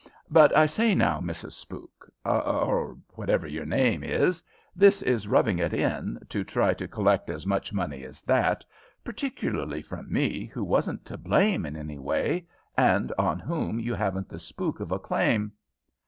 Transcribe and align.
But 0.31 0.57
I 0.57 0.65
say 0.65 0.95
now, 0.95 1.21
Mrs. 1.21 1.51
Spook, 1.51 2.11
or 2.25 2.97
whatever 3.13 3.45
your 3.45 3.67
name 3.67 4.03
is, 4.03 4.41
this 4.75 5.03
is 5.03 5.27
rubbing 5.27 5.59
it 5.59 5.75
in, 5.75 6.17
to 6.29 6.43
try 6.43 6.73
to 6.73 6.87
collect 6.87 7.29
as 7.29 7.45
much 7.45 7.71
money 7.71 8.03
as 8.03 8.23
that, 8.23 8.65
particularly 9.03 9.83
from 9.83 10.11
me, 10.11 10.45
who 10.47 10.63
wasn't 10.63 11.05
to 11.05 11.19
blame 11.19 11.67
in 11.67 11.75
any 11.77 11.99
way, 11.99 12.47
and 12.75 13.13
on 13.19 13.37
whom 13.37 13.79
you 13.79 13.93
haven't 13.93 14.27
the 14.27 14.39
spook 14.39 14.79
of 14.79 14.91
a 14.91 14.97
claim." 14.97 15.51